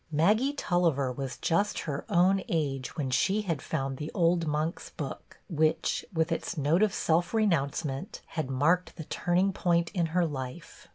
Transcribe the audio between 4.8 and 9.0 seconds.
book, which, with its note of self renouncement, had marked